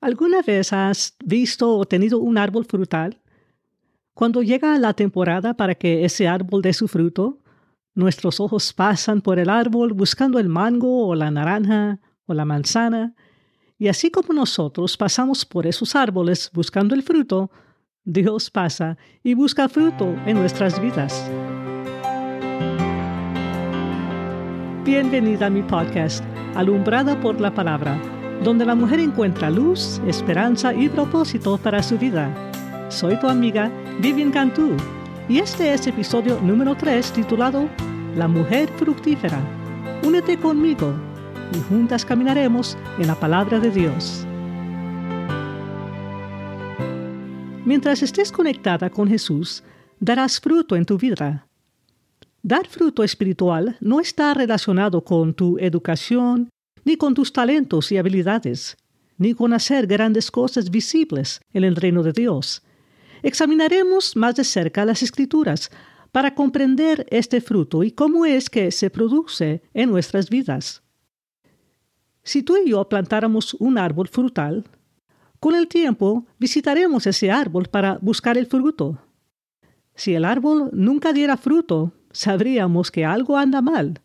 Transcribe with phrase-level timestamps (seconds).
[0.00, 3.20] ¿Alguna vez has visto o tenido un árbol frutal?
[4.14, 7.38] Cuando llega la temporada para que ese árbol dé su fruto,
[7.94, 13.14] nuestros ojos pasan por el árbol buscando el mango o la naranja o la manzana,
[13.76, 17.50] y así como nosotros pasamos por esos árboles buscando el fruto,
[18.02, 21.30] Dios pasa y busca fruto en nuestras vidas.
[24.82, 26.24] Bienvenida a mi podcast,
[26.54, 32.34] Alumbrada por la Palabra donde la mujer encuentra luz, esperanza y propósito para su vida.
[32.90, 34.76] Soy tu amiga Vivian Cantú
[35.28, 37.68] y este es episodio número 3 titulado
[38.16, 39.38] La mujer fructífera.
[40.06, 40.94] Únete conmigo
[41.54, 44.26] y juntas caminaremos en la palabra de Dios.
[47.66, 49.62] Mientras estés conectada con Jesús,
[50.00, 51.46] darás fruto en tu vida.
[52.42, 56.48] Dar fruto espiritual no está relacionado con tu educación,
[56.90, 58.76] ni con tus talentos y habilidades,
[59.16, 62.64] ni con hacer grandes cosas visibles en el reino de Dios.
[63.22, 65.70] Examinaremos más de cerca las escrituras
[66.10, 70.82] para comprender este fruto y cómo es que se produce en nuestras vidas.
[72.24, 74.64] Si tú y yo plantáramos un árbol frutal,
[75.38, 78.98] con el tiempo visitaremos ese árbol para buscar el fruto.
[79.94, 84.00] Si el árbol nunca diera fruto, sabríamos que algo anda mal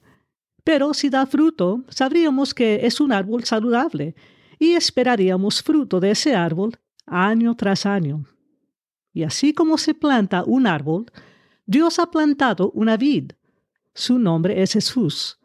[0.65, 4.15] pero si da fruto, sabríamos que es un árbol saludable
[4.57, 6.71] y esperaríamos fruto de ese árbol
[7.05, 8.25] año tras año.
[9.13, 11.05] Y así como se planta un árbol,
[11.67, 13.33] Dios ha plantado una vid.
[13.93, 15.39] Su nombre es Jesús.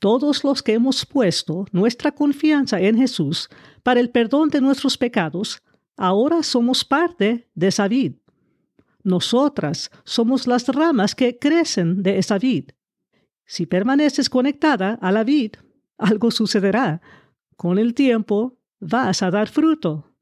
[0.00, 3.48] Todos los que hemos puesto nuestra confianza en Jesús
[3.84, 5.62] para el perdón de nuestros pecados,
[5.96, 8.14] ahora somos parte de esa vid.
[9.04, 12.70] Nosotras somos las ramas que crecen de esa vid.
[13.50, 15.54] Si permaneces conectada a la vid,
[15.98, 17.02] algo sucederá.
[17.56, 20.14] Con el tiempo vas a dar fruto.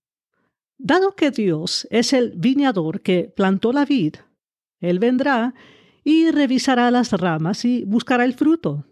[0.79, 4.15] Dado que Dios es el viñador que plantó la vid,
[4.81, 5.53] Él vendrá
[6.05, 8.87] y revisará las ramas y buscará el fruto.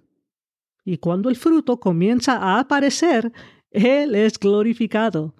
[0.84, 3.32] Y cuando el fruto comienza a aparecer,
[3.70, 5.34] Él es glorificado.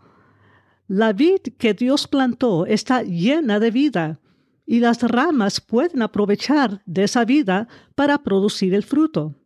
[0.89, 4.21] La vid que Dios plantó está llena de vida
[4.67, 9.37] y las ramas pueden aprovechar de esa vida para producir el fruto.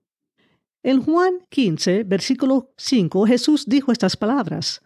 [0.82, 4.82] En Juan 15, versículo 5, Jesús dijo estas palabras,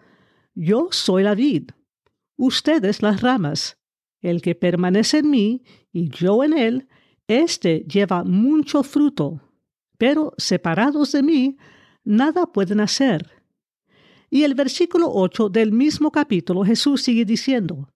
[0.55, 1.71] Yo soy la vid,
[2.37, 3.79] ustedes las ramas.
[4.21, 5.63] El que permanece en mí
[5.93, 6.89] y yo en él,
[7.29, 9.41] éste lleva mucho fruto,
[9.99, 11.57] pero separados de mí,
[12.03, 13.31] nada pueden hacer.
[14.31, 17.89] Y el versículo 8 del mismo capítulo Jesús sigue diciendo,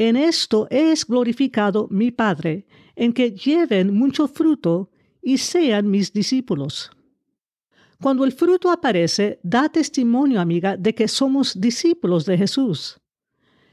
[0.00, 2.64] en esto es glorificado mi Padre,
[2.96, 4.90] en que lleven mucho fruto
[5.20, 6.90] y sean mis discípulos.
[8.02, 12.98] Cuando el fruto aparece, da testimonio, amiga, de que somos discípulos de Jesús.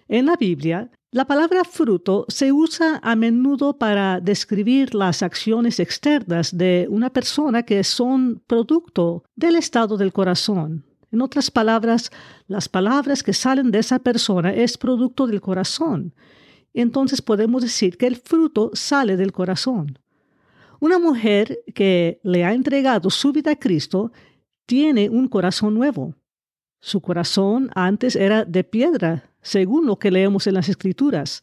[0.09, 6.57] En la Biblia, la palabra fruto se usa a menudo para describir las acciones externas
[6.57, 10.86] de una persona que son producto del estado del corazón.
[11.11, 12.11] En otras palabras,
[12.47, 16.13] las palabras que salen de esa persona es producto del corazón.
[16.73, 19.99] Entonces podemos decir que el fruto sale del corazón.
[20.79, 24.11] Una mujer que le ha entregado su vida a Cristo
[24.65, 26.13] tiene un corazón nuevo.
[26.79, 31.41] Su corazón antes era de piedra, según lo que leemos en las Escrituras,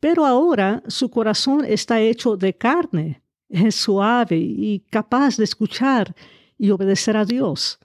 [0.00, 6.14] pero ahora su corazón está hecho de carne, es suave y capaz de escuchar
[6.58, 7.78] y obedecer a Dios.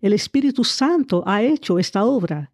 [0.00, 2.52] El Espíritu Santo ha hecho esta obra.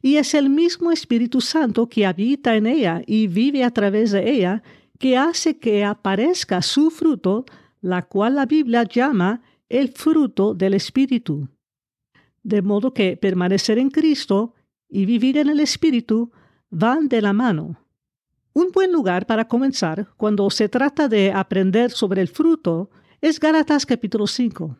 [0.00, 4.28] Y es el mismo Espíritu Santo que habita en ella y vive a través de
[4.28, 4.62] ella
[4.98, 7.44] que hace que aparezca su fruto,
[7.80, 11.48] la cual la Biblia llama el fruto del Espíritu.
[12.42, 14.54] De modo que permanecer en Cristo
[14.88, 16.32] y vivir en el Espíritu
[16.70, 17.78] van de la mano.
[18.54, 23.86] Un buen lugar para comenzar cuando se trata de aprender sobre el fruto es Gálatas
[23.86, 24.76] capítulo 5.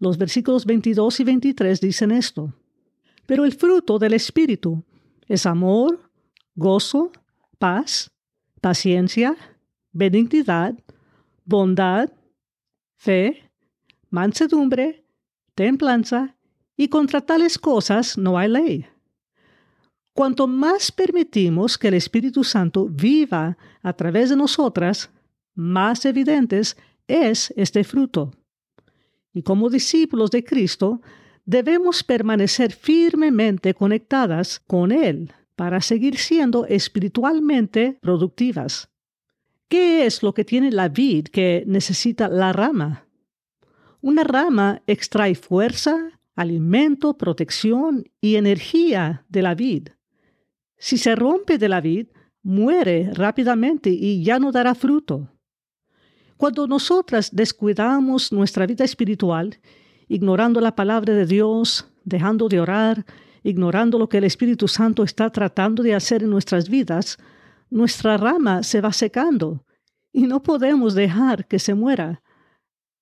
[0.00, 2.54] Los versículos 22 y 23 dicen esto.
[3.26, 4.82] Pero el fruto del Espíritu
[5.28, 6.10] es amor,
[6.54, 7.12] gozo,
[7.58, 8.10] paz,
[8.62, 9.36] paciencia,
[9.92, 10.74] benignidad,
[11.44, 12.10] bondad,
[12.96, 13.50] fe,
[14.08, 15.04] mansedumbre,
[15.54, 16.34] templanza,
[16.78, 18.86] y contra tales cosas no hay ley.
[20.14, 25.10] Cuanto más permitimos que el Espíritu Santo viva a través de nosotras,
[25.54, 28.32] más evidentes es este fruto
[29.32, 31.00] y como discípulos de Cristo,
[31.44, 38.90] debemos permanecer firmemente conectadas con Él para seguir siendo espiritualmente productivas.
[39.68, 43.06] ¿Qué es lo que tiene la vid que necesita la rama?
[44.00, 49.88] Una rama extrae fuerza, alimento, protección y energía de la vid.
[50.78, 52.08] Si se rompe de la vid,
[52.42, 55.28] muere rápidamente y ya no dará fruto.
[56.40, 59.60] Cuando nosotras descuidamos nuestra vida espiritual,
[60.08, 63.04] ignorando la palabra de Dios, dejando de orar,
[63.42, 67.18] ignorando lo que el Espíritu Santo está tratando de hacer en nuestras vidas,
[67.68, 69.66] nuestra rama se va secando
[70.14, 72.22] y no podemos dejar que se muera.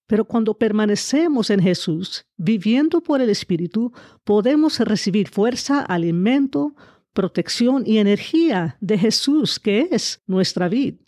[0.09, 3.93] Pero cuando permanecemos en Jesús, viviendo por el Espíritu,
[4.25, 6.75] podemos recibir fuerza, alimento,
[7.13, 11.08] protección y energía de Jesús, que es nuestra vida.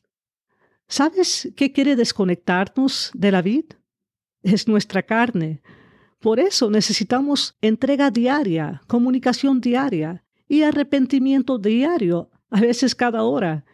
[0.91, 3.79] ¿Sabes qué quiere desconectarnos de la vida?
[4.43, 5.63] Es nuestra carne.
[6.19, 13.65] Por eso necesitamos entrega diaria, comunicación diaria y arrepentimiento diario, a veces cada hora,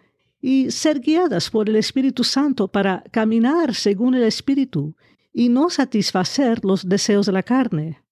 [0.43, 4.95] y ser guiadas por el Espíritu Santo para caminar según el Espíritu
[5.33, 8.03] y no satisfacer los deseos de la carne.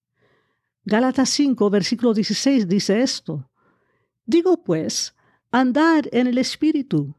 [0.83, 3.51] Gálatas 5, versículo 16 dice esto.
[4.25, 5.15] Digo pues,
[5.51, 7.15] andad en el Espíritu,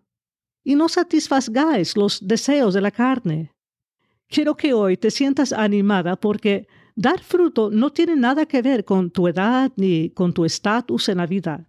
[0.67, 3.53] y no satisfagáis los deseos de la carne.
[4.29, 6.67] Quiero que hoy te sientas animada porque
[6.97, 11.19] dar fruto no tiene nada que ver con tu edad ni con tu estatus en
[11.19, 11.69] la vida.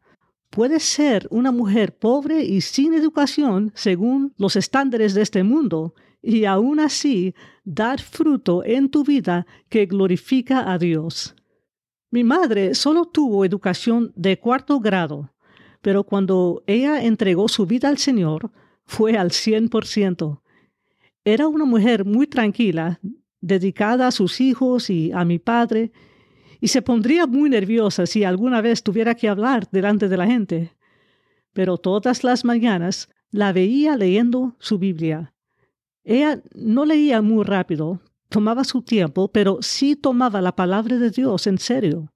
[0.50, 6.46] Puedes ser una mujer pobre y sin educación según los estándares de este mundo y
[6.46, 11.36] aún así dar fruto en tu vida que glorifica a Dios.
[12.10, 15.36] Mi madre solo tuvo educación de cuarto grado,
[15.84, 18.50] pero cuando ella entregó su vida al Señor,
[18.88, 20.42] fue al cien por ciento.
[21.24, 23.00] Era una mujer muy tranquila,
[23.42, 25.92] dedicada a sus hijos y a mi padre,
[26.60, 30.74] y se pondría muy nerviosa si alguna vez tuviera que hablar delante de la gente.
[31.54, 35.34] Pero todas las mañanas la veía leyendo su Biblia.
[36.04, 41.46] Ella no leía muy rápido, tomaba su tiempo, pero sí tomaba la palabra de Dios
[41.46, 42.14] en serio.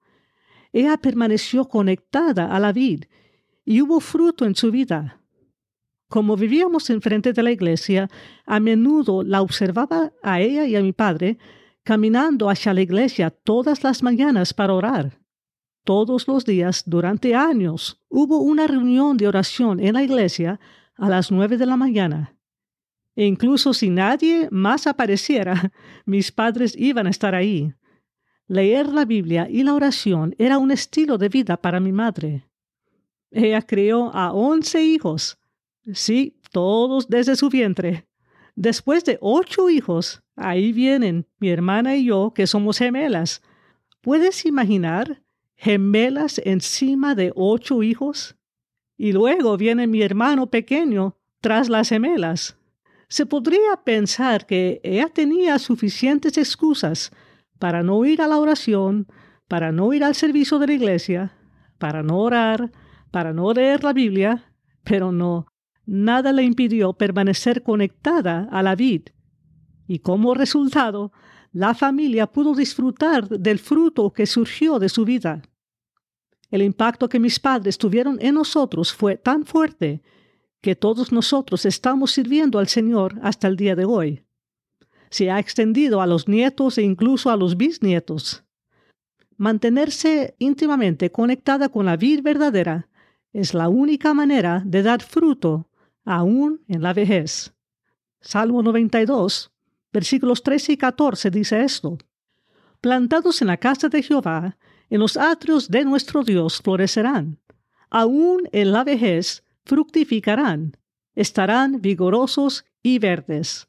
[0.71, 3.03] Ella permaneció conectada a la vid
[3.65, 5.20] y hubo fruto en su vida.
[6.11, 8.09] Como vivíamos enfrente de la iglesia,
[8.45, 11.37] a menudo la observaba a ella y a mi padre
[11.83, 15.21] caminando hacia la iglesia todas las mañanas para orar.
[15.85, 20.59] Todos los días, durante años, hubo una reunión de oración en la iglesia
[20.97, 22.35] a las nueve de la mañana.
[23.15, 25.71] E incluso si nadie más apareciera,
[26.05, 27.73] mis padres iban a estar ahí.
[28.47, 32.49] Leer la Biblia y la oración era un estilo de vida para mi madre.
[33.31, 35.37] Ella crió a once hijos.
[35.93, 38.07] Sí, todos desde su vientre.
[38.55, 43.41] Después de ocho hijos, ahí vienen mi hermana y yo, que somos gemelas.
[44.01, 45.23] ¿Puedes imaginar
[45.55, 48.35] gemelas encima de ocho hijos?
[48.97, 52.57] Y luego viene mi hermano pequeño tras las gemelas.
[53.07, 57.11] Se podría pensar que ella tenía suficientes excusas
[57.57, 59.07] para no ir a la oración,
[59.47, 61.33] para no ir al servicio de la iglesia,
[61.77, 62.71] para no orar,
[63.11, 65.45] para no leer la Biblia, pero no,
[65.85, 69.09] nada le impidió permanecer conectada a la vid.
[69.87, 71.11] Y como resultado,
[71.51, 75.41] la familia pudo disfrutar del fruto que surgió de su vida.
[76.49, 80.01] El impacto que mis padres tuvieron en nosotros fue tan fuerte
[80.61, 84.23] que todos nosotros estamos sirviendo al Señor hasta el día de hoy.
[85.09, 88.43] Se ha extendido a los nietos e incluso a los bisnietos.
[89.37, 92.87] Mantenerse íntimamente conectada con la vida verdadera
[93.33, 95.67] es la única manera de dar fruto
[96.05, 97.53] aún en la vejez.
[98.19, 99.51] Salmo 92,
[99.91, 101.97] versículos 13 y 14 dice esto.
[102.79, 104.57] Plantados en la casa de Jehová,
[104.89, 107.39] en los atrios de nuestro Dios florecerán.
[107.89, 110.77] Aún en la vejez fructificarán,
[111.15, 113.67] estarán vigorosos y verdes.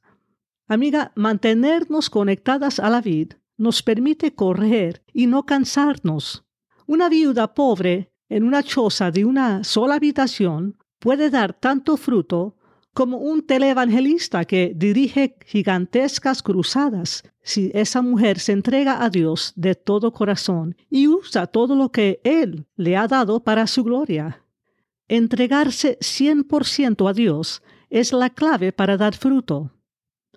[0.68, 6.44] Amiga, mantenernos conectadas a la vid nos permite correr y no cansarnos.
[6.86, 12.54] Una viuda pobre en una choza de una sola habitación puede dar tanto fruto
[12.94, 19.74] como un televangelista que dirige gigantescas cruzadas si esa mujer se entrega a Dios de
[19.74, 24.44] todo corazón y usa todo lo que Él le ha dado para su gloria.
[25.08, 29.72] Entregarse 100% a Dios es la clave para dar fruto.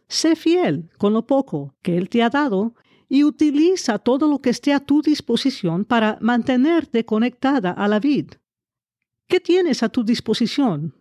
[0.07, 2.74] Sé fiel con lo poco que Él te ha dado
[3.07, 8.31] y utiliza todo lo que esté a tu disposición para mantenerte conectada a la vid.
[9.27, 10.94] ¿Qué tienes a tu disposición?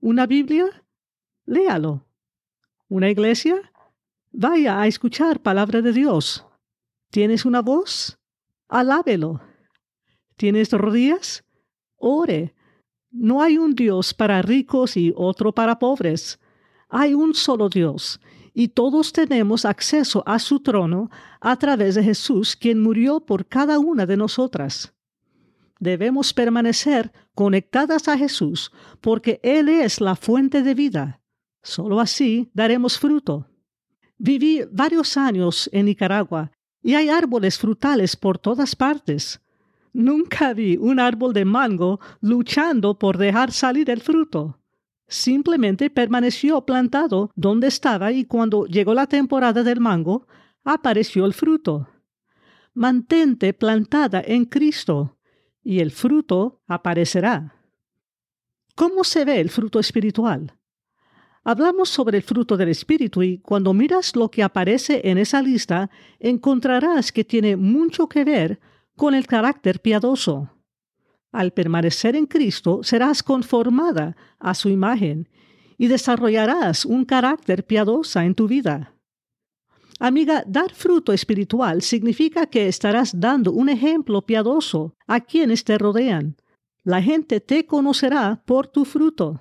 [0.00, 0.84] ¿Una Biblia?
[1.46, 2.06] Léalo.
[2.88, 3.72] ¿Una iglesia?
[4.30, 6.44] Vaya a escuchar palabra de Dios.
[7.10, 8.18] ¿Tienes una voz?
[8.68, 9.40] Alábelo.
[10.36, 11.44] ¿Tienes rodillas?
[11.96, 12.54] Ore.
[13.10, 16.38] No hay un Dios para ricos y otro para pobres.
[16.90, 18.20] Hay un solo Dios,
[18.52, 21.10] y todos tenemos acceso a su trono
[21.40, 24.95] a través de Jesús, quien murió por cada una de nosotras.
[25.78, 31.20] Debemos permanecer conectadas a Jesús porque Él es la fuente de vida.
[31.62, 33.46] Solo así daremos fruto.
[34.18, 36.50] Viví varios años en Nicaragua
[36.82, 39.40] y hay árboles frutales por todas partes.
[39.92, 44.60] Nunca vi un árbol de mango luchando por dejar salir el fruto.
[45.08, 50.26] Simplemente permaneció plantado donde estaba y cuando llegó la temporada del mango,
[50.64, 51.88] apareció el fruto.
[52.74, 55.15] Mantente plantada en Cristo
[55.66, 57.56] y el fruto aparecerá.
[58.76, 60.54] ¿Cómo se ve el fruto espiritual?
[61.42, 65.90] Hablamos sobre el fruto del Espíritu y cuando miras lo que aparece en esa lista,
[66.20, 68.60] encontrarás que tiene mucho que ver
[68.94, 70.50] con el carácter piadoso.
[71.32, 75.28] Al permanecer en Cristo serás conformada a su imagen
[75.76, 78.95] y desarrollarás un carácter piadosa en tu vida.
[79.98, 86.36] Amiga, dar fruto espiritual significa que estarás dando un ejemplo piadoso a quienes te rodean.
[86.84, 89.40] La gente te conocerá por tu fruto.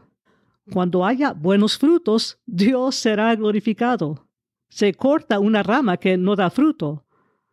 [0.71, 4.27] Cuando haya buenos frutos, Dios será glorificado.
[4.69, 7.05] Se corta una rama que no da fruto.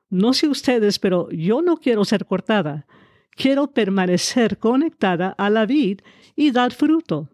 [0.09, 2.87] No sé ustedes, pero yo no quiero ser cortada.
[3.33, 6.01] Quiero permanecer conectada a la vid
[6.37, 7.29] y dar fruto.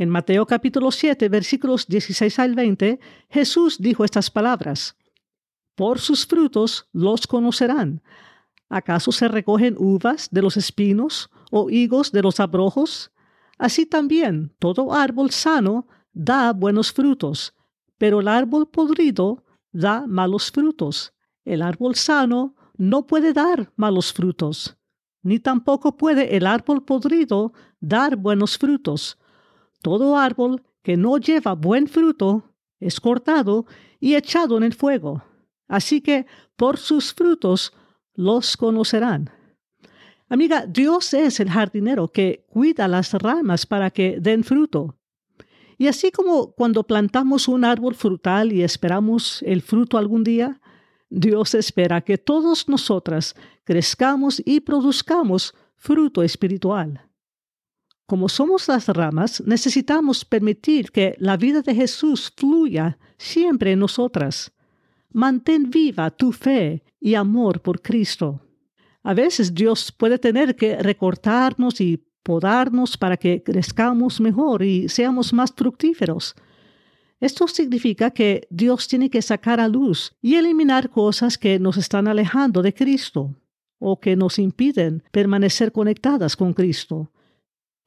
[0.00, 3.00] En Mateo capítulo 7, versículos 16 al 20,
[3.30, 4.96] Jesús dijo estas palabras.
[5.74, 8.00] Por sus frutos los conocerán.
[8.68, 13.10] ¿Acaso se recogen uvas de los espinos o higos de los abrojos?
[13.58, 17.54] Así también todo árbol sano da buenos frutos,
[17.98, 21.12] pero el árbol podrido da malos frutos.
[21.44, 24.76] El árbol sano no puede dar malos frutos,
[25.24, 29.18] ni tampoco puede el árbol podrido dar buenos frutos.
[29.82, 33.66] Todo árbol que no lleva buen fruto es cortado
[34.00, 35.22] y echado en el fuego.
[35.66, 37.72] Así que por sus frutos
[38.14, 39.30] los conocerán.
[40.28, 44.96] Amiga, Dios es el jardinero que cuida las ramas para que den fruto.
[45.78, 50.60] Y así como cuando plantamos un árbol frutal y esperamos el fruto algún día,
[51.08, 57.07] Dios espera que todos nosotras crezcamos y produzcamos fruto espiritual.
[58.08, 64.50] Como somos las ramas, necesitamos permitir que la vida de Jesús fluya siempre en nosotras.
[65.12, 68.40] Mantén viva tu fe y amor por Cristo.
[69.02, 75.34] A veces Dios puede tener que recortarnos y podarnos para que crezcamos mejor y seamos
[75.34, 76.34] más fructíferos.
[77.20, 82.08] Esto significa que Dios tiene que sacar a luz y eliminar cosas que nos están
[82.08, 83.34] alejando de Cristo
[83.78, 87.10] o que nos impiden permanecer conectadas con Cristo.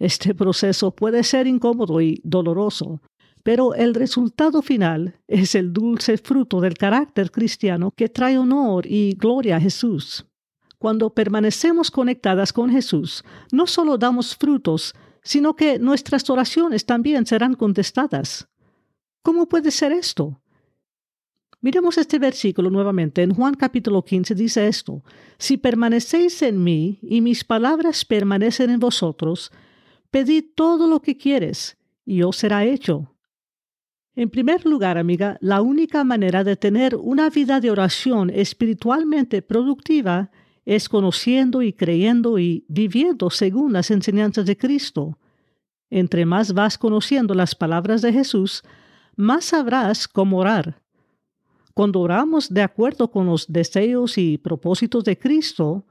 [0.02, 3.04] Este proceso puede ser incómodo y doloroso,
[3.44, 9.14] pero el resultado final es el dulce fruto del carácter cristiano que trae honor y
[9.14, 10.26] gloria a Jesús.
[10.80, 17.54] Cuando permanecemos conectadas con Jesús, no solo damos frutos, sino que nuestras oraciones también serán
[17.54, 18.50] contestadas.
[19.22, 20.42] ¿Cómo puede ser esto?
[21.60, 23.22] Miremos este versículo nuevamente.
[23.22, 25.04] En Juan capítulo 15 dice esto,
[25.38, 29.52] Si permanecéis en mí y mis palabras permanecen en vosotros,
[30.12, 33.16] pedid todo lo que quieres y os será hecho.
[34.14, 40.32] En primer lugar, amiga, la única manera de tener una vida de oración espiritualmente productiva
[40.66, 45.18] es conociendo y creyendo y viviendo según las enseñanzas de Cristo.
[45.90, 48.64] Entre más vas conociendo las palabras de Jesús,
[49.16, 50.82] más sabrás cómo orar.
[51.74, 55.86] Cuando oramos de acuerdo con los deseos y propósitos de Cristo,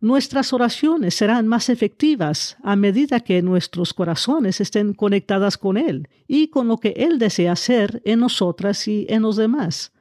[0.00, 6.48] nuestras oraciones serán más efectivas a medida que nuestros corazones estén conectadas con Él y
[6.48, 9.92] con lo que Él desea hacer en nosotras y en los demás.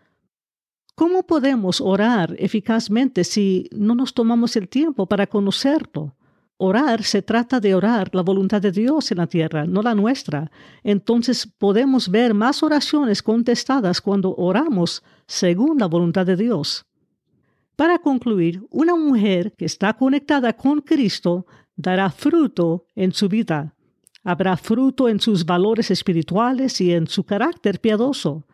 [0.96, 6.16] ¿Cómo podemos orar eficazmente si no nos tomamos el tiempo para conocerlo?
[6.58, 10.50] Orar se trata de orar la voluntad de Dios en la tierra, no la nuestra.
[10.84, 16.88] Entonces podemos ver más oraciones contestadas cuando oramos según la voluntad de Dios.
[17.77, 23.75] Para concluir, una mujer que está conectada con Cristo dará fruto en su vida.
[24.24, 28.46] Habrá fruto en sus valores espirituales y en su carácter piadoso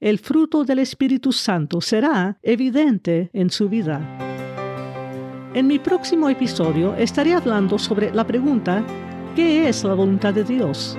[0.00, 4.00] el fruto del Espíritu Santo será evidente en su vida.
[5.54, 8.84] En mi próximo episodio estaré hablando sobre la pregunta
[9.34, 10.96] ¿qué es la voluntad de Dios?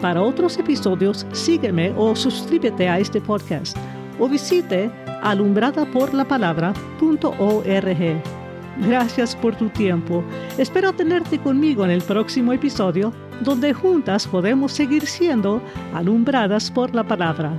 [0.00, 3.76] Para otros episodios, sígueme o suscríbete a este podcast
[4.20, 4.90] o visite
[5.22, 8.22] alumbradaporlapalabra.org.
[8.86, 10.22] Gracias por tu tiempo.
[10.56, 15.60] Espero tenerte conmigo en el próximo episodio, donde juntas podemos seguir siendo
[15.92, 17.52] alumbradas por la palabra.